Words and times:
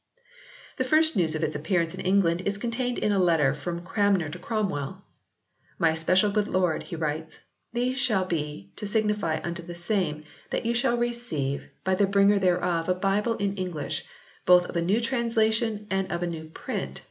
The 0.77 0.83
first 0.83 1.15
news 1.15 1.35
of 1.35 1.43
its 1.43 1.55
appearance 1.55 1.93
in 1.93 1.99
England 2.01 2.41
is 2.41 2.57
contained 2.57 2.97
in 2.97 3.11
a 3.11 3.19
letter 3.21 3.53
from 3.53 3.85
Cranmer 3.85 4.29
to 4.29 4.39
Cromwell. 4.39 5.03
"My 5.77 5.91
especial 5.91 6.31
good 6.31 6.47
lord," 6.47 6.81
he 6.81 6.95
writes, 6.95 7.37
"these 7.71 7.99
shall 7.99 8.25
be 8.25 8.71
to 8.77 8.87
signify 8.87 9.39
unto 9.43 9.61
the 9.61 9.75
same 9.75 10.23
that 10.49 10.65
you 10.65 10.73
shall 10.73 10.97
receive 10.97 11.69
by 11.83 11.93
the 11.93 12.07
bringer 12.07 12.39
thereof 12.39 12.89
a 12.89 12.95
bible 12.95 13.35
in 13.35 13.55
English, 13.57 14.03
both 14.43 14.65
of 14.67 14.75
a 14.75 14.81
new 14.81 14.99
translation 15.01 15.85
and 15.91 16.11
of 16.11 16.23
a 16.23 16.25
new 16.25 16.45
print... 16.45 16.99